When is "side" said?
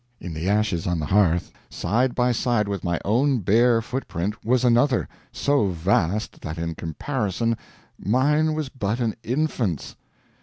1.69-2.15, 2.31-2.67